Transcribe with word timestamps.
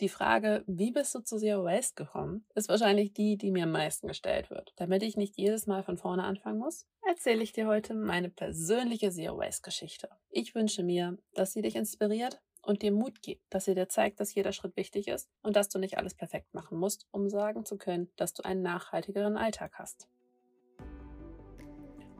Die 0.00 0.10
Frage, 0.10 0.62
wie 0.66 0.90
bist 0.90 1.14
du 1.14 1.20
zu 1.20 1.38
Zero 1.38 1.64
Waste 1.64 1.94
gekommen, 2.04 2.44
ist 2.54 2.68
wahrscheinlich 2.68 3.14
die, 3.14 3.38
die 3.38 3.50
mir 3.50 3.62
am 3.62 3.72
meisten 3.72 4.08
gestellt 4.08 4.50
wird. 4.50 4.74
Damit 4.76 5.02
ich 5.02 5.16
nicht 5.16 5.38
jedes 5.38 5.66
Mal 5.66 5.82
von 5.82 5.96
vorne 5.96 6.22
anfangen 6.22 6.58
muss, 6.58 6.86
erzähle 7.08 7.42
ich 7.42 7.52
dir 7.52 7.66
heute 7.66 7.94
meine 7.94 8.28
persönliche 8.28 9.10
Zero 9.10 9.38
Waste 9.38 9.62
Geschichte. 9.62 10.10
Ich 10.28 10.54
wünsche 10.54 10.82
mir, 10.82 11.16
dass 11.32 11.54
sie 11.54 11.62
dich 11.62 11.76
inspiriert 11.76 12.42
und 12.60 12.82
dir 12.82 12.92
Mut 12.92 13.22
gibt, 13.22 13.42
dass 13.48 13.64
sie 13.64 13.74
dir 13.74 13.88
zeigt, 13.88 14.20
dass 14.20 14.34
jeder 14.34 14.52
Schritt 14.52 14.76
wichtig 14.76 15.08
ist 15.08 15.30
und 15.40 15.56
dass 15.56 15.70
du 15.70 15.78
nicht 15.78 15.96
alles 15.96 16.14
perfekt 16.14 16.52
machen 16.52 16.78
musst, 16.78 17.06
um 17.10 17.30
sagen 17.30 17.64
zu 17.64 17.78
können, 17.78 18.10
dass 18.16 18.34
du 18.34 18.44
einen 18.44 18.60
nachhaltigeren 18.60 19.38
Alltag 19.38 19.78
hast. 19.78 20.10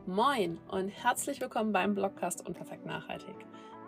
Moin 0.07 0.57
und 0.69 0.89
herzlich 0.89 1.41
willkommen 1.41 1.73
beim 1.73 1.93
Blogcast 1.93 2.43
Unperfekt 2.43 2.87
Nachhaltig. 2.87 3.35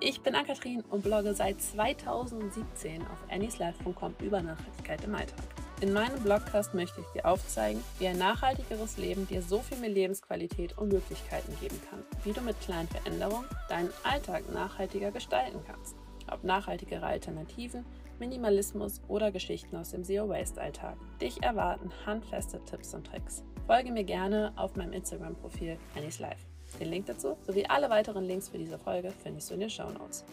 Ich 0.02 0.22
bin 0.22 0.34
Ann-Kathrin 0.34 0.82
und 0.90 1.04
blogge 1.04 1.34
seit 1.34 1.62
2017 1.62 3.02
auf 3.02 3.18
annieslife.com 3.30 4.16
über 4.22 4.42
Nachhaltigkeit 4.42 5.04
im 5.04 5.14
Alltag. 5.14 5.44
In 5.82 5.92
meinem 5.92 6.24
Blogcast 6.24 6.74
möchte 6.74 7.02
ich 7.02 7.08
dir 7.08 7.26
aufzeigen, 7.26 7.84
wie 8.00 8.08
ein 8.08 8.18
nachhaltigeres 8.18 8.98
Leben 8.98 9.28
dir 9.28 9.42
so 9.42 9.60
viel 9.60 9.78
mehr 9.78 9.90
Lebensqualität 9.90 10.78
und 10.78 10.94
Möglichkeiten 10.94 11.54
geben 11.60 11.82
kann, 11.90 12.04
wie 12.24 12.32
du 12.32 12.40
mit 12.40 12.60
kleinen 12.62 12.88
Veränderungen 12.88 13.46
deinen 13.68 13.90
Alltag 14.04 14.50
nachhaltiger 14.54 15.12
gestalten 15.12 15.60
kannst. 15.68 15.98
Ob 16.32 16.46
nachhaltigere 16.46 17.06
Alternativen, 17.06 17.86
Minimalismus 18.20 19.02
oder 19.10 19.32
Geschichten 19.32 19.76
aus 19.76 19.92
dem 19.92 20.06
Zero-Waste-Alltag. 20.06 20.96
Dich 21.22 21.44
erwarten 21.44 21.92
handfeste 22.06 22.64
Tipps 22.64 22.94
und 22.94 23.06
Tricks. 23.06 23.44
Folge 23.68 23.92
mir 23.92 24.06
gerne 24.06 24.54
auf 24.56 24.78
meinem 24.78 24.94
Instagram-Profil 24.94 25.78
AnniesLife. 25.96 26.49
Den 26.80 26.90
Link 26.90 27.06
dazu 27.08 27.38
sowie 27.46 27.66
alle 27.66 27.90
weiteren 27.90 28.26
Links 28.26 28.50
für 28.50 28.58
diese 28.58 28.78
Folge 28.78 29.12
findest 29.12 29.50
du 29.50 29.54
in 29.56 29.62
den 29.62 29.70
Show 29.70 29.90
Notes. 29.90 30.26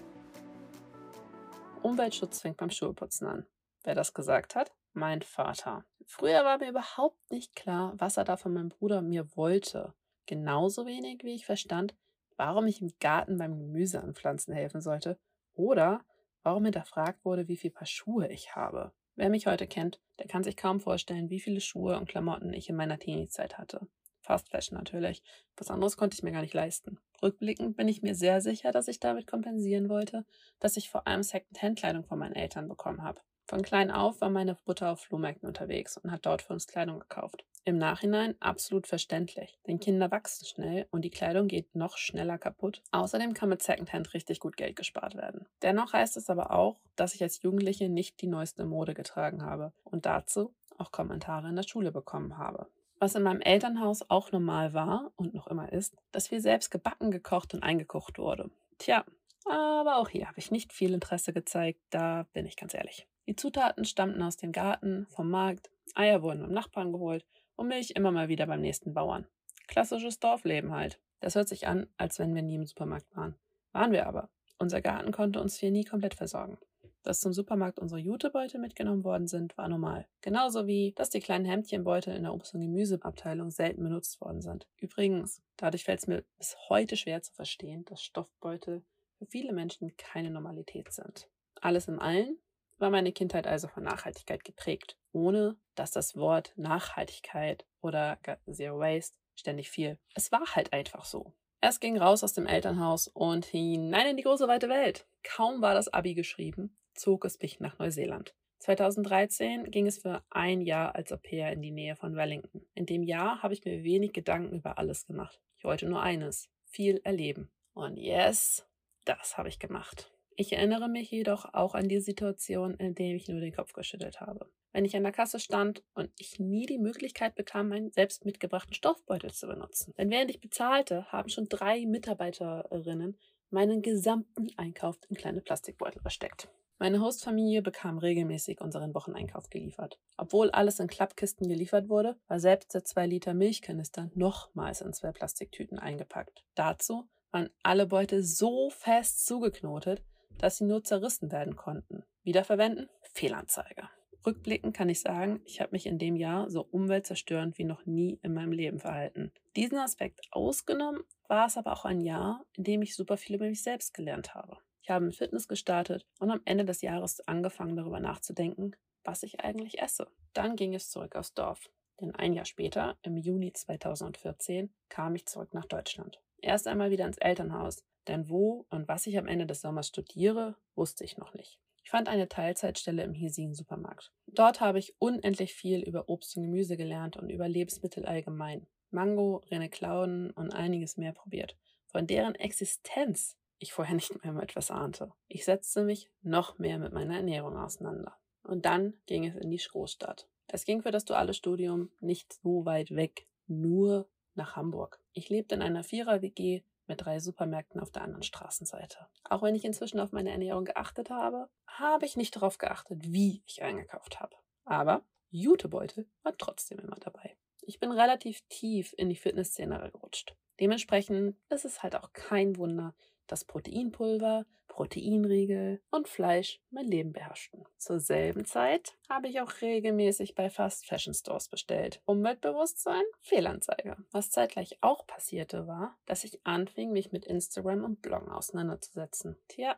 Umweltschutz 1.82 2.40
fängt 2.40 2.56
beim 2.56 2.70
Schuheputzen 2.70 3.26
an. 3.26 3.46
Wer 3.84 3.94
das 3.94 4.12
gesagt 4.12 4.54
hat? 4.54 4.72
Mein 4.92 5.22
Vater. 5.22 5.84
Früher 6.06 6.44
war 6.44 6.58
mir 6.58 6.70
überhaupt 6.70 7.30
nicht 7.30 7.54
klar, 7.54 7.94
was 7.98 8.16
er 8.16 8.24
da 8.24 8.36
von 8.36 8.52
meinem 8.52 8.70
Bruder 8.70 9.02
mir 9.02 9.36
wollte. 9.36 9.94
Genauso 10.26 10.86
wenig, 10.86 11.22
wie 11.22 11.34
ich 11.34 11.46
verstand, 11.46 11.94
warum 12.36 12.66
ich 12.66 12.80
im 12.80 12.92
Garten 13.00 13.38
beim 13.38 13.58
Gemüse 13.58 14.02
anpflanzen 14.02 14.54
helfen 14.54 14.80
sollte 14.80 15.18
oder 15.54 16.04
warum 16.42 16.64
hinterfragt 16.64 17.24
wurde, 17.24 17.48
wie 17.48 17.56
viel 17.56 17.70
Paar 17.70 17.86
Schuhe 17.86 18.28
ich 18.28 18.54
habe. 18.54 18.92
Wer 19.14 19.30
mich 19.30 19.46
heute 19.46 19.66
kennt, 19.66 20.00
der 20.18 20.26
kann 20.26 20.44
sich 20.44 20.56
kaum 20.56 20.80
vorstellen, 20.80 21.30
wie 21.30 21.40
viele 21.40 21.60
Schuhe 21.60 21.96
und 21.96 22.08
Klamotten 22.08 22.52
ich 22.52 22.68
in 22.68 22.76
meiner 22.76 22.98
Teenie-Zeit 22.98 23.58
hatte. 23.58 23.86
Fast 24.26 24.50
Fashion 24.50 24.76
natürlich. 24.76 25.22
Was 25.56 25.70
anderes 25.70 25.96
konnte 25.96 26.14
ich 26.14 26.22
mir 26.24 26.32
gar 26.32 26.40
nicht 26.40 26.54
leisten. 26.54 26.98
Rückblickend 27.22 27.76
bin 27.76 27.86
ich 27.86 28.02
mir 28.02 28.16
sehr 28.16 28.40
sicher, 28.40 28.72
dass 28.72 28.88
ich 28.88 28.98
damit 28.98 29.28
kompensieren 29.28 29.88
wollte, 29.88 30.24
dass 30.58 30.76
ich 30.76 30.90
vor 30.90 31.06
allem 31.06 31.22
Second-Hand-Kleidung 31.22 32.04
von 32.04 32.18
meinen 32.18 32.34
Eltern 32.34 32.68
bekommen 32.68 33.02
habe. 33.02 33.20
Von 33.48 33.62
klein 33.62 33.92
auf 33.92 34.20
war 34.20 34.28
meine 34.28 34.56
Mutter 34.66 34.90
auf 34.90 35.00
Flohmärkten 35.00 35.46
unterwegs 35.46 35.96
und 35.96 36.10
hat 36.10 36.26
dort 36.26 36.42
für 36.42 36.52
uns 36.52 36.66
Kleidung 36.66 36.98
gekauft. 36.98 37.44
Im 37.64 37.78
Nachhinein 37.78 38.34
absolut 38.40 38.88
verständlich, 38.88 39.58
denn 39.68 39.78
Kinder 39.78 40.10
wachsen 40.10 40.46
schnell 40.46 40.86
und 40.90 41.02
die 41.02 41.10
Kleidung 41.10 41.46
geht 41.46 41.76
noch 41.76 41.96
schneller 41.96 42.38
kaputt. 42.38 42.82
Außerdem 42.90 43.34
kann 43.34 43.48
mit 43.48 43.62
Secondhand 43.62 44.12
richtig 44.14 44.40
gut 44.40 44.56
Geld 44.56 44.74
gespart 44.74 45.14
werden. 45.14 45.46
Dennoch 45.62 45.92
heißt 45.92 46.16
es 46.16 46.28
aber 46.28 46.50
auch, 46.50 46.80
dass 46.96 47.14
ich 47.14 47.22
als 47.22 47.42
Jugendliche 47.42 47.88
nicht 47.88 48.20
die 48.20 48.26
neueste 48.26 48.64
Mode 48.64 48.94
getragen 48.94 49.44
habe 49.44 49.72
und 49.84 50.06
dazu 50.06 50.52
auch 50.78 50.90
Kommentare 50.90 51.48
in 51.48 51.56
der 51.56 51.62
Schule 51.62 51.92
bekommen 51.92 52.38
habe. 52.38 52.68
Was 52.98 53.14
in 53.14 53.22
meinem 53.22 53.40
Elternhaus 53.40 54.08
auch 54.08 54.32
normal 54.32 54.72
war 54.72 55.12
und 55.16 55.34
noch 55.34 55.46
immer 55.48 55.72
ist, 55.72 55.96
dass 56.12 56.30
wir 56.30 56.40
selbst 56.40 56.70
gebacken, 56.70 57.10
gekocht 57.10 57.52
und 57.52 57.62
eingekocht 57.62 58.18
wurde. 58.18 58.50
Tja, 58.78 59.04
aber 59.44 59.96
auch 59.96 60.08
hier 60.08 60.28
habe 60.28 60.38
ich 60.38 60.50
nicht 60.50 60.72
viel 60.72 60.94
Interesse 60.94 61.32
gezeigt, 61.32 61.80
da 61.90 62.26
bin 62.32 62.46
ich 62.46 62.56
ganz 62.56 62.74
ehrlich. 62.74 63.06
Die 63.26 63.36
Zutaten 63.36 63.84
stammten 63.84 64.22
aus 64.22 64.36
dem 64.36 64.52
Garten, 64.52 65.06
vom 65.10 65.30
Markt, 65.30 65.70
Eier 65.94 66.22
wurden 66.22 66.42
beim 66.42 66.52
Nachbarn 66.52 66.92
geholt 66.92 67.24
und 67.54 67.68
Milch 67.68 67.92
immer 67.92 68.10
mal 68.10 68.28
wieder 68.28 68.46
beim 68.46 68.60
nächsten 68.60 68.94
Bauern. 68.94 69.26
Klassisches 69.66 70.18
Dorfleben 70.18 70.72
halt. 70.72 71.00
Das 71.20 71.34
hört 71.34 71.48
sich 71.48 71.66
an, 71.66 71.88
als 71.96 72.18
wenn 72.18 72.34
wir 72.34 72.42
nie 72.42 72.56
im 72.56 72.66
Supermarkt 72.66 73.14
waren. 73.16 73.36
Waren 73.72 73.92
wir 73.92 74.06
aber. 74.06 74.30
Unser 74.58 74.80
Garten 74.80 75.12
konnte 75.12 75.40
uns 75.40 75.56
hier 75.56 75.70
nie 75.70 75.84
komplett 75.84 76.14
versorgen. 76.14 76.58
Dass 77.06 77.20
zum 77.20 77.32
Supermarkt 77.32 77.78
unsere 77.78 78.00
Jutebeutel 78.00 78.58
mitgenommen 78.58 79.04
worden 79.04 79.28
sind, 79.28 79.56
war 79.56 79.68
normal. 79.68 80.08
Genauso 80.22 80.66
wie, 80.66 80.92
dass 80.96 81.08
die 81.08 81.20
kleinen 81.20 81.44
Hemdchenbeutel 81.44 82.16
in 82.16 82.24
der 82.24 82.34
Obst- 82.34 82.52
und 82.52 82.62
Gemüseabteilung 82.62 83.52
selten 83.52 83.84
benutzt 83.84 84.20
worden 84.20 84.42
sind. 84.42 84.66
Übrigens, 84.76 85.40
dadurch 85.56 85.84
fällt 85.84 86.00
es 86.00 86.08
mir 86.08 86.24
bis 86.36 86.56
heute 86.68 86.96
schwer 86.96 87.22
zu 87.22 87.32
verstehen, 87.32 87.84
dass 87.84 88.02
Stoffbeutel 88.02 88.84
für 89.18 89.26
viele 89.26 89.52
Menschen 89.52 89.96
keine 89.96 90.32
Normalität 90.32 90.92
sind. 90.92 91.28
Alles 91.60 91.86
in 91.86 92.00
allem 92.00 92.38
war 92.78 92.90
meine 92.90 93.12
Kindheit 93.12 93.46
also 93.46 93.68
von 93.68 93.84
Nachhaltigkeit 93.84 94.42
geprägt, 94.42 94.98
ohne 95.12 95.56
dass 95.76 95.92
das 95.92 96.16
Wort 96.16 96.54
Nachhaltigkeit 96.56 97.66
oder 97.82 98.18
Zero 98.50 98.80
Waste 98.80 99.16
ständig 99.36 99.70
fiel. 99.70 99.96
Es 100.14 100.32
war 100.32 100.56
halt 100.56 100.72
einfach 100.72 101.04
so. 101.04 101.32
Es 101.60 101.78
ging 101.78 101.98
raus 101.98 102.24
aus 102.24 102.32
dem 102.32 102.46
Elternhaus 102.46 103.06
und 103.06 103.44
hinein 103.44 104.08
in 104.08 104.16
die 104.16 104.24
große 104.24 104.48
weite 104.48 104.68
Welt. 104.68 105.06
Kaum 105.22 105.62
war 105.62 105.74
das 105.74 105.86
Abi 105.86 106.14
geschrieben, 106.14 106.76
zog 106.96 107.24
es 107.24 107.40
mich 107.40 107.60
nach 107.60 107.78
Neuseeland. 107.78 108.34
2013 108.60 109.70
ging 109.70 109.86
es 109.86 109.98
für 109.98 110.22
ein 110.30 110.60
Jahr 110.60 110.94
als 110.94 111.12
Au 111.12 111.18
pair 111.18 111.52
in 111.52 111.62
die 111.62 111.70
Nähe 111.70 111.94
von 111.94 112.16
Wellington. 112.16 112.66
In 112.74 112.86
dem 112.86 113.02
Jahr 113.02 113.42
habe 113.42 113.54
ich 113.54 113.64
mir 113.64 113.84
wenig 113.84 114.12
Gedanken 114.12 114.56
über 114.56 114.78
alles 114.78 115.06
gemacht. 115.06 115.40
Ich 115.58 115.64
wollte 115.64 115.86
nur 115.86 116.02
eines, 116.02 116.48
viel 116.64 117.00
erleben. 117.04 117.50
Und 117.74 117.96
yes, 117.96 118.66
das 119.04 119.36
habe 119.36 119.48
ich 119.48 119.58
gemacht. 119.58 120.10
Ich 120.38 120.52
erinnere 120.52 120.88
mich 120.88 121.10
jedoch 121.10 121.54
auch 121.54 121.74
an 121.74 121.88
die 121.88 122.00
Situation, 122.00 122.74
in 122.74 122.94
der 122.94 123.14
ich 123.14 123.28
nur 123.28 123.40
den 123.40 123.54
Kopf 123.54 123.72
geschüttelt 123.72 124.20
habe. 124.20 124.50
Wenn 124.72 124.84
ich 124.84 124.94
an 124.94 125.04
der 125.04 125.12
Kasse 125.12 125.38
stand 125.38 125.82
und 125.94 126.10
ich 126.18 126.38
nie 126.38 126.66
die 126.66 126.78
Möglichkeit 126.78 127.34
bekam, 127.34 127.68
meinen 127.68 127.92
selbst 127.92 128.26
mitgebrachten 128.26 128.74
Stoffbeutel 128.74 129.32
zu 129.32 129.46
benutzen. 129.46 129.94
Denn 129.96 130.10
während 130.10 130.30
ich 130.30 130.40
bezahlte, 130.40 131.10
haben 131.10 131.30
schon 131.30 131.48
drei 131.48 131.86
Mitarbeiterinnen 131.86 133.16
meinen 133.48 133.80
gesamten 133.80 134.48
Einkauf 134.58 134.98
in 135.08 135.16
kleine 135.16 135.40
Plastikbeutel 135.40 136.02
versteckt. 136.02 136.50
Meine 136.78 137.00
Hostfamilie 137.00 137.62
bekam 137.62 137.96
regelmäßig 137.96 138.60
unseren 138.60 138.94
Wocheneinkauf 138.94 139.48
geliefert. 139.48 139.98
Obwohl 140.18 140.50
alles 140.50 140.78
in 140.78 140.88
Klappkisten 140.88 141.48
geliefert 141.48 141.88
wurde, 141.88 142.16
war 142.28 142.38
selbst 142.38 142.74
der 142.74 142.84
2 142.84 143.06
Liter 143.06 143.32
Milchkanister 143.32 144.10
nochmals 144.14 144.82
in 144.82 144.92
zwei 144.92 145.10
Plastiktüten 145.10 145.78
eingepackt. 145.78 146.44
Dazu 146.54 147.08
waren 147.30 147.48
alle 147.62 147.86
Beutel 147.86 148.22
so 148.22 148.68
fest 148.68 149.24
zugeknotet, 149.24 150.02
dass 150.38 150.58
sie 150.58 150.64
nur 150.64 150.84
zerrissen 150.84 151.32
werden 151.32 151.56
konnten. 151.56 152.04
Wiederverwenden? 152.24 152.90
Fehlanzeige. 153.00 153.88
Rückblickend 154.26 154.76
kann 154.76 154.90
ich 154.90 155.00
sagen, 155.00 155.40
ich 155.46 155.60
habe 155.60 155.72
mich 155.72 155.86
in 155.86 155.98
dem 155.98 156.16
Jahr 156.16 156.50
so 156.50 156.62
umweltzerstörend 156.62 157.56
wie 157.58 157.64
noch 157.64 157.86
nie 157.86 158.18
in 158.22 158.34
meinem 158.34 158.52
Leben 158.52 158.80
verhalten. 158.80 159.32
Diesen 159.54 159.78
Aspekt 159.78 160.20
ausgenommen 160.30 161.00
war 161.28 161.46
es 161.46 161.56
aber 161.56 161.72
auch 161.72 161.84
ein 161.86 162.00
Jahr, 162.00 162.44
in 162.54 162.64
dem 162.64 162.82
ich 162.82 162.96
super 162.96 163.16
viel 163.16 163.36
über 163.36 163.46
mich 163.46 163.62
selbst 163.62 163.94
gelernt 163.94 164.34
habe. 164.34 164.58
Ich 164.86 164.90
habe 164.90 165.06
mit 165.06 165.16
Fitness 165.16 165.48
gestartet 165.48 166.06
und 166.20 166.30
am 166.30 166.42
Ende 166.44 166.64
des 166.64 166.80
Jahres 166.80 167.18
angefangen 167.26 167.74
darüber 167.74 167.98
nachzudenken, 167.98 168.76
was 169.02 169.24
ich 169.24 169.40
eigentlich 169.40 169.80
esse. 169.80 170.06
Dann 170.32 170.54
ging 170.54 170.76
es 170.76 170.90
zurück 170.90 171.16
aufs 171.16 171.34
Dorf. 171.34 171.68
Denn 172.00 172.14
ein 172.14 172.34
Jahr 172.34 172.44
später, 172.44 172.96
im 173.02 173.16
Juni 173.16 173.52
2014, 173.52 174.72
kam 174.88 175.16
ich 175.16 175.26
zurück 175.26 175.54
nach 175.54 175.64
Deutschland. 175.64 176.20
Erst 176.40 176.68
einmal 176.68 176.92
wieder 176.92 177.04
ins 177.04 177.18
Elternhaus, 177.18 177.82
denn 178.06 178.28
wo 178.28 178.64
und 178.70 178.86
was 178.86 179.08
ich 179.08 179.18
am 179.18 179.26
Ende 179.26 179.44
des 179.44 179.60
Sommers 179.60 179.88
studiere, 179.88 180.54
wusste 180.76 181.02
ich 181.02 181.18
noch 181.18 181.34
nicht. 181.34 181.58
Ich 181.82 181.90
fand 181.90 182.08
eine 182.08 182.28
Teilzeitstelle 182.28 183.02
im 183.02 183.12
hiesigen 183.12 183.54
Supermarkt. 183.54 184.12
Dort 184.28 184.60
habe 184.60 184.78
ich 184.78 184.94
unendlich 185.00 185.52
viel 185.54 185.80
über 185.80 186.08
Obst 186.08 186.36
und 186.36 186.44
Gemüse 186.44 186.76
gelernt 186.76 187.16
und 187.16 187.28
über 187.28 187.48
Lebensmittel 187.48 188.06
allgemein. 188.06 188.68
Mango, 188.92 189.42
Rene 189.50 189.68
Klauden 189.68 190.30
und 190.30 190.54
einiges 190.54 190.96
mehr 190.96 191.12
probiert. 191.12 191.56
Von 191.88 192.06
deren 192.06 192.36
Existenz 192.36 193.36
ich 193.58 193.72
vorher 193.72 193.94
nicht 193.94 194.24
mehr 194.24 194.36
etwas 194.42 194.70
ahnte. 194.70 195.12
Ich 195.28 195.44
setzte 195.44 195.84
mich 195.84 196.10
noch 196.22 196.58
mehr 196.58 196.78
mit 196.78 196.92
meiner 196.92 197.16
Ernährung 197.16 197.56
auseinander. 197.56 198.16
Und 198.42 198.64
dann 198.64 198.94
ging 199.06 199.26
es 199.26 199.36
in 199.36 199.50
die 199.50 199.56
Großstadt. 199.56 200.28
Es 200.48 200.64
ging 200.64 200.82
für 200.82 200.92
das 200.92 201.04
duale 201.04 201.34
Studium 201.34 201.90
nicht 202.00 202.32
so 202.32 202.64
weit 202.64 202.94
weg, 202.94 203.26
nur 203.46 204.08
nach 204.34 204.56
Hamburg. 204.56 205.00
Ich 205.12 205.28
lebte 205.28 205.54
in 205.54 205.62
einer 205.62 205.82
Vierer-WG 205.82 206.62
mit 206.86 207.04
drei 207.04 207.18
Supermärkten 207.18 207.80
auf 207.80 207.90
der 207.90 208.02
anderen 208.02 208.22
Straßenseite. 208.22 209.08
Auch 209.24 209.42
wenn 209.42 209.56
ich 209.56 209.64
inzwischen 209.64 209.98
auf 209.98 210.12
meine 210.12 210.30
Ernährung 210.30 210.64
geachtet 210.64 211.10
habe, 211.10 211.48
habe 211.66 212.06
ich 212.06 212.16
nicht 212.16 212.36
darauf 212.36 212.58
geachtet, 212.58 212.98
wie 213.12 213.42
ich 213.46 213.62
eingekauft 213.62 214.20
habe. 214.20 214.36
Aber 214.64 215.04
Jutebeutel 215.30 216.06
war 216.22 216.36
trotzdem 216.36 216.78
immer 216.78 216.96
dabei. 216.96 217.36
Ich 217.62 217.80
bin 217.80 217.90
relativ 217.90 218.42
tief 218.48 218.94
in 218.96 219.08
die 219.08 219.16
Fitnessszene 219.16 219.90
gerutscht. 219.90 220.36
Dementsprechend 220.60 221.36
ist 221.50 221.64
es 221.64 221.82
halt 221.82 221.96
auch 221.96 222.12
kein 222.12 222.56
Wunder, 222.56 222.94
dass 223.26 223.44
Proteinpulver, 223.44 224.46
Proteinriegel 224.68 225.80
und 225.90 226.06
Fleisch 226.06 226.60
mein 226.70 226.86
Leben 226.86 227.12
beherrschten. 227.12 227.64
Zur 227.78 227.98
selben 227.98 228.44
Zeit 228.44 228.94
habe 229.08 229.28
ich 229.28 229.40
auch 229.40 229.60
regelmäßig 229.62 230.34
bei 230.34 230.50
Fast 230.50 230.86
Fashion 230.86 231.14
Stores 231.14 231.48
bestellt. 231.48 232.02
Umweltbewusstsein, 232.04 233.02
Fehlanzeige. 233.22 233.96
Was 234.10 234.30
zeitgleich 234.30 234.78
auch 234.82 235.06
passierte 235.06 235.66
war, 235.66 235.96
dass 236.04 236.24
ich 236.24 236.44
anfing, 236.44 236.92
mich 236.92 237.12
mit 237.12 237.24
Instagram 237.24 237.84
und 237.84 238.02
Bloggen 238.02 238.30
auseinanderzusetzen. 238.30 239.36
Tja, 239.48 239.76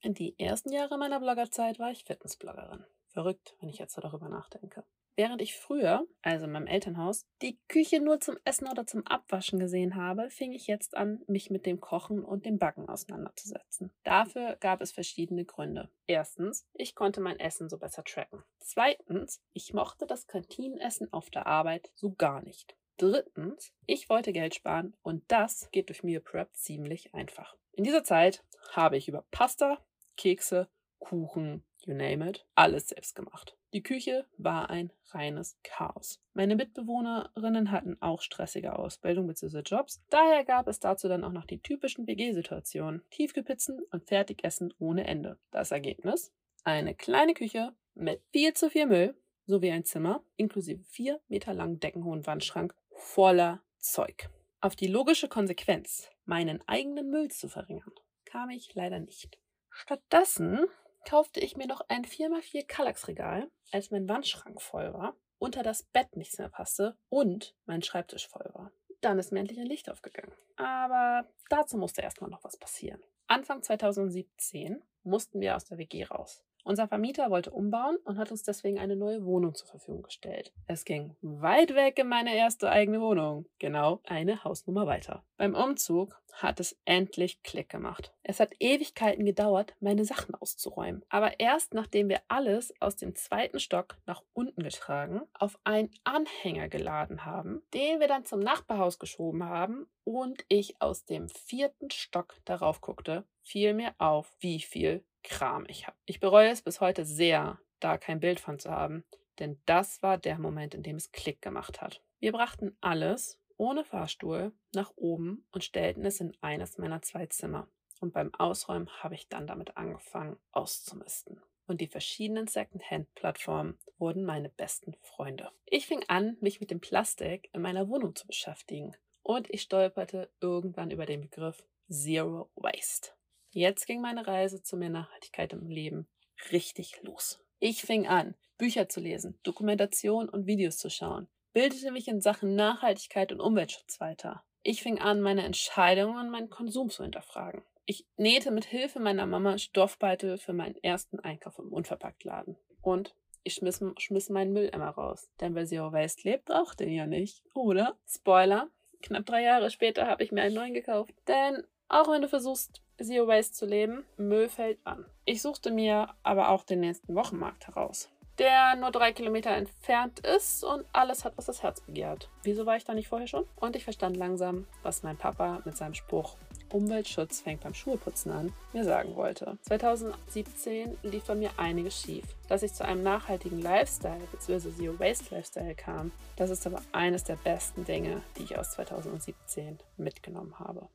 in 0.00 0.14
die 0.14 0.38
ersten 0.38 0.72
Jahre 0.72 0.96
meiner 0.96 1.20
Bloggerzeit 1.20 1.78
war 1.78 1.90
ich 1.90 2.04
Fitnessbloggerin. 2.04 2.84
Verrückt, 3.08 3.56
wenn 3.60 3.68
ich 3.68 3.78
jetzt 3.78 3.94
so 3.94 4.00
darüber 4.00 4.28
nachdenke. 4.28 4.84
Während 5.16 5.42
ich 5.42 5.56
früher, 5.56 6.06
also 6.22 6.46
in 6.46 6.52
meinem 6.52 6.66
Elternhaus, 6.66 7.26
die 7.42 7.58
Küche 7.68 8.00
nur 8.00 8.20
zum 8.20 8.36
Essen 8.44 8.68
oder 8.68 8.86
zum 8.86 9.06
Abwaschen 9.06 9.58
gesehen 9.58 9.96
habe, 9.96 10.30
fing 10.30 10.52
ich 10.52 10.66
jetzt 10.66 10.96
an, 10.96 11.22
mich 11.26 11.50
mit 11.50 11.66
dem 11.66 11.80
Kochen 11.80 12.24
und 12.24 12.46
dem 12.46 12.58
Backen 12.58 12.88
auseinanderzusetzen. 12.88 13.92
Dafür 14.02 14.56
gab 14.60 14.80
es 14.80 14.92
verschiedene 14.92 15.44
Gründe. 15.44 15.90
Erstens, 16.06 16.66
ich 16.72 16.94
konnte 16.94 17.20
mein 17.20 17.38
Essen 17.38 17.68
so 17.68 17.78
besser 17.78 18.04
tracken. 18.04 18.42
Zweitens, 18.58 19.42
ich 19.52 19.74
mochte 19.74 20.06
das 20.06 20.26
Kantinenessen 20.26 21.12
auf 21.12 21.30
der 21.30 21.46
Arbeit 21.46 21.90
so 21.94 22.12
gar 22.12 22.42
nicht. 22.42 22.76
Drittens, 22.96 23.72
ich 23.86 24.08
wollte 24.08 24.32
Geld 24.32 24.54
sparen 24.54 24.94
und 25.02 25.24
das 25.28 25.70
geht 25.70 25.88
durch 25.88 26.02
Meal 26.02 26.20
Prep 26.20 26.54
ziemlich 26.54 27.14
einfach. 27.14 27.56
In 27.72 27.84
dieser 27.84 28.04
Zeit 28.04 28.44
habe 28.72 28.96
ich 28.96 29.08
über 29.08 29.24
Pasta, 29.30 29.78
Kekse, 30.16 30.68
Kuchen, 30.98 31.64
you 31.78 31.94
name 31.94 32.28
it, 32.28 32.46
alles 32.54 32.88
selbst 32.88 33.14
gemacht. 33.14 33.56
Die 33.72 33.82
Küche 33.82 34.26
war 34.36 34.68
ein 34.68 34.92
reines 35.10 35.56
Chaos. 35.62 36.20
Meine 36.34 36.56
Mitbewohnerinnen 36.56 37.70
hatten 37.70 37.96
auch 38.00 38.20
stressige 38.20 38.76
Ausbildung 38.76 39.28
bzw. 39.28 39.60
Jobs. 39.60 40.02
Daher 40.10 40.44
gab 40.44 40.66
es 40.66 40.80
dazu 40.80 41.06
dann 41.08 41.22
auch 41.22 41.32
noch 41.32 41.44
die 41.44 41.62
typischen 41.62 42.06
WG-Situationen. 42.08 43.02
Tiefgepizzen 43.10 43.80
und 43.92 44.08
Fertigessen 44.08 44.74
ohne 44.78 45.06
Ende. 45.06 45.38
Das 45.52 45.70
Ergebnis? 45.70 46.32
Eine 46.64 46.94
kleine 46.96 47.34
Küche 47.34 47.72
mit 47.94 48.22
viel 48.32 48.54
zu 48.54 48.70
viel 48.70 48.86
Müll 48.86 49.14
sowie 49.46 49.70
ein 49.70 49.84
Zimmer 49.84 50.24
inklusive 50.36 50.82
vier 50.84 51.20
Meter 51.28 51.54
langen 51.54 51.78
deckenhohen 51.78 52.26
Wandschrank 52.26 52.74
voller 52.90 53.62
Zeug. 53.78 54.30
Auf 54.60 54.74
die 54.74 54.88
logische 54.88 55.28
Konsequenz, 55.28 56.10
meinen 56.24 56.60
eigenen 56.66 57.08
Müll 57.08 57.30
zu 57.30 57.48
verringern, 57.48 57.92
kam 58.24 58.50
ich 58.50 58.74
leider 58.74 58.98
nicht. 58.98 59.38
Stattdessen 59.70 60.66
kaufte 61.04 61.40
ich 61.40 61.56
mir 61.56 61.66
noch 61.66 61.82
ein 61.88 62.04
4x4 62.04 62.66
Kallax-Regal, 62.66 63.50
als 63.72 63.90
mein 63.90 64.08
Wandschrank 64.08 64.60
voll 64.60 64.92
war, 64.92 65.16
unter 65.38 65.62
das 65.62 65.82
Bett 65.82 66.16
nichts 66.16 66.38
mehr 66.38 66.48
passte 66.48 66.96
und 67.08 67.54
mein 67.66 67.82
Schreibtisch 67.82 68.28
voll 68.28 68.50
war. 68.52 68.72
Dann 69.00 69.18
ist 69.18 69.32
mir 69.32 69.40
endlich 69.40 69.58
ein 69.58 69.66
Licht 69.66 69.90
aufgegangen. 69.90 70.32
Aber 70.56 71.26
dazu 71.48 71.78
musste 71.78 72.02
erstmal 72.02 72.30
noch 72.30 72.44
was 72.44 72.58
passieren. 72.58 73.02
Anfang 73.26 73.62
2017 73.62 74.82
mussten 75.02 75.40
wir 75.40 75.56
aus 75.56 75.64
der 75.64 75.78
WG 75.78 76.04
raus. 76.04 76.44
Unser 76.64 76.88
Vermieter 76.88 77.30
wollte 77.30 77.50
umbauen 77.50 77.96
und 78.04 78.18
hat 78.18 78.30
uns 78.30 78.42
deswegen 78.42 78.78
eine 78.78 78.96
neue 78.96 79.24
Wohnung 79.24 79.54
zur 79.54 79.68
Verfügung 79.68 80.02
gestellt. 80.02 80.52
Es 80.66 80.84
ging 80.84 81.16
weit 81.22 81.74
weg 81.74 81.98
in 81.98 82.08
meine 82.08 82.34
erste 82.34 82.70
eigene 82.70 83.00
Wohnung. 83.00 83.46
Genau 83.58 84.00
eine 84.04 84.44
Hausnummer 84.44 84.86
weiter. 84.86 85.24
Beim 85.36 85.54
Umzug 85.54 86.20
hat 86.32 86.60
es 86.60 86.78
endlich 86.84 87.42
Klick 87.42 87.68
gemacht. 87.68 88.12
Es 88.22 88.40
hat 88.40 88.52
Ewigkeiten 88.60 89.24
gedauert, 89.24 89.74
meine 89.80 90.04
Sachen 90.04 90.34
auszuräumen. 90.34 91.04
Aber 91.08 91.40
erst 91.40 91.74
nachdem 91.74 92.08
wir 92.08 92.20
alles 92.28 92.72
aus 92.80 92.96
dem 92.96 93.14
zweiten 93.16 93.58
Stock 93.58 93.96
nach 94.06 94.22
unten 94.32 94.62
getragen, 94.62 95.22
auf 95.32 95.58
einen 95.64 95.90
Anhänger 96.04 96.68
geladen 96.68 97.24
haben, 97.24 97.62
den 97.74 98.00
wir 98.00 98.08
dann 98.08 98.24
zum 98.24 98.40
Nachbarhaus 98.40 98.98
geschoben 98.98 99.44
haben 99.44 99.86
und 100.04 100.44
ich 100.48 100.80
aus 100.80 101.04
dem 101.04 101.28
vierten 101.28 101.90
Stock 101.90 102.36
darauf 102.44 102.80
guckte, 102.80 103.24
fiel 103.42 103.74
mir 103.74 103.94
auf, 103.98 104.32
wie 104.40 104.60
viel 104.60 105.04
Kram 105.22 105.64
ich 105.68 105.86
habe. 105.86 105.96
Ich 106.06 106.20
bereue 106.20 106.50
es 106.50 106.62
bis 106.62 106.80
heute 106.80 107.04
sehr, 107.04 107.58
da 107.80 107.98
kein 107.98 108.20
Bild 108.20 108.40
von 108.40 108.58
zu 108.58 108.70
haben, 108.70 109.04
denn 109.38 109.60
das 109.66 110.02
war 110.02 110.18
der 110.18 110.38
Moment, 110.38 110.74
in 110.74 110.82
dem 110.82 110.96
es 110.96 111.12
Klick 111.12 111.42
gemacht 111.42 111.80
hat. 111.80 112.02
Wir 112.18 112.32
brachten 112.32 112.76
alles 112.80 113.40
ohne 113.56 113.84
Fahrstuhl 113.84 114.52
nach 114.74 114.92
oben 114.96 115.46
und 115.52 115.64
stellten 115.64 116.04
es 116.04 116.20
in 116.20 116.36
eines 116.40 116.78
meiner 116.78 117.02
zwei 117.02 117.26
Zimmer. 117.26 117.68
Und 118.00 118.14
beim 118.14 118.32
Ausräumen 118.34 118.88
habe 119.02 119.14
ich 119.14 119.28
dann 119.28 119.46
damit 119.46 119.76
angefangen, 119.76 120.38
auszumisten. 120.52 121.42
Und 121.66 121.80
die 121.80 121.86
verschiedenen 121.86 122.46
Second-Hand-Plattformen 122.46 123.78
wurden 123.98 124.24
meine 124.24 124.48
besten 124.48 124.94
Freunde. 125.02 125.50
Ich 125.66 125.86
fing 125.86 126.02
an, 126.08 126.36
mich 126.40 126.60
mit 126.60 126.70
dem 126.70 126.80
Plastik 126.80 127.50
in 127.52 127.62
meiner 127.62 127.88
Wohnung 127.88 128.16
zu 128.16 128.26
beschäftigen. 128.26 128.96
Und 129.22 129.48
ich 129.50 129.62
stolperte 129.62 130.30
irgendwann 130.40 130.90
über 130.90 131.06
den 131.06 131.20
Begriff 131.20 131.64
Zero 131.88 132.50
Waste. 132.54 133.10
Jetzt 133.52 133.86
ging 133.86 134.00
meine 134.00 134.26
Reise 134.26 134.62
zu 134.62 134.76
mehr 134.76 134.90
Nachhaltigkeit 134.90 135.52
im 135.52 135.68
Leben 135.68 136.08
richtig 136.52 137.02
los. 137.02 137.40
Ich 137.58 137.82
fing 137.82 138.06
an, 138.06 138.34
Bücher 138.58 138.88
zu 138.88 139.00
lesen, 139.00 139.38
Dokumentation 139.42 140.28
und 140.28 140.46
Videos 140.46 140.78
zu 140.78 140.88
schauen, 140.88 141.28
bildete 141.52 141.90
mich 141.90 142.08
in 142.08 142.20
Sachen 142.20 142.54
Nachhaltigkeit 142.54 143.32
und 143.32 143.40
Umweltschutz 143.40 144.00
weiter. 144.00 144.44
Ich 144.62 144.82
fing 144.82 145.00
an, 145.00 145.20
meine 145.20 145.44
Entscheidungen 145.44 146.18
und 146.18 146.30
meinen 146.30 146.50
Konsum 146.50 146.90
zu 146.90 147.02
hinterfragen. 147.02 147.62
Ich 147.86 148.06
nähte 148.16 148.50
mit 148.50 148.66
Hilfe 148.66 149.00
meiner 149.00 149.26
Mama 149.26 149.58
Stoffbeutel 149.58 150.38
für 150.38 150.52
meinen 150.52 150.76
ersten 150.76 151.18
Einkauf 151.18 151.58
im 151.58 151.72
Unverpacktladen. 151.72 152.56
Und 152.82 153.16
ich 153.42 153.54
schmiss, 153.54 153.82
schmiss 153.98 154.28
meinen 154.28 154.52
Müll 154.52 154.66
immer 154.72 154.90
raus. 154.90 155.28
Denn 155.40 155.54
wer 155.54 155.66
Zero 155.66 155.92
Waste 155.92 156.28
lebt, 156.28 156.44
braucht 156.44 156.78
den 156.80 156.92
ja 156.92 157.06
nicht. 157.06 157.42
Oder? 157.54 157.98
Spoiler. 158.06 158.68
Knapp 159.02 159.26
drei 159.26 159.42
Jahre 159.42 159.70
später 159.70 160.06
habe 160.06 160.22
ich 160.22 160.30
mir 160.30 160.42
einen 160.42 160.54
neuen 160.54 160.74
gekauft. 160.74 161.12
Denn 161.26 161.64
auch 161.88 162.08
wenn 162.08 162.22
du 162.22 162.28
versuchst, 162.28 162.82
Zero 163.04 163.26
Waste 163.26 163.54
zu 163.54 163.66
leben, 163.66 164.04
Müll 164.16 164.48
fällt 164.48 164.78
an. 164.84 165.04
Ich 165.24 165.42
suchte 165.42 165.70
mir 165.70 166.08
aber 166.22 166.50
auch 166.50 166.64
den 166.64 166.80
nächsten 166.80 167.14
Wochenmarkt 167.14 167.66
heraus, 167.66 168.08
der 168.38 168.76
nur 168.76 168.90
drei 168.90 169.12
Kilometer 169.12 169.50
entfernt 169.50 170.20
ist 170.20 170.64
und 170.64 170.84
alles 170.92 171.24
hat, 171.24 171.34
was 171.36 171.46
das 171.46 171.62
Herz 171.62 171.80
begehrt. 171.80 172.28
Wieso 172.42 172.66
war 172.66 172.76
ich 172.76 172.84
da 172.84 172.94
nicht 172.94 173.08
vorher 173.08 173.28
schon? 173.28 173.46
Und 173.56 173.76
ich 173.76 173.84
verstand 173.84 174.16
langsam, 174.16 174.66
was 174.82 175.02
mein 175.02 175.16
Papa 175.16 175.60
mit 175.64 175.76
seinem 175.76 175.94
Spruch 175.94 176.36
Umweltschutz 176.72 177.40
fängt 177.40 177.62
beim 177.62 177.74
Schuheputzen 177.74 178.32
an, 178.32 178.52
mir 178.72 178.84
sagen 178.84 179.16
wollte. 179.16 179.58
2017 179.62 180.96
lief 181.02 181.24
bei 181.24 181.34
mir 181.34 181.50
einiges 181.56 182.00
schief. 182.00 182.24
Dass 182.48 182.62
ich 182.62 182.72
zu 182.72 182.84
einem 182.84 183.02
nachhaltigen 183.02 183.60
Lifestyle 183.60 184.20
bzw. 184.32 184.70
Zero 184.70 184.98
Waste 184.98 185.34
Lifestyle 185.34 185.74
kam, 185.74 186.12
das 186.36 186.50
ist 186.50 186.66
aber 186.66 186.80
eines 186.92 187.24
der 187.24 187.36
besten 187.36 187.84
Dinge, 187.84 188.22
die 188.36 188.44
ich 188.44 188.58
aus 188.58 188.72
2017 188.72 189.78
mitgenommen 189.96 190.58
habe. 190.58 190.88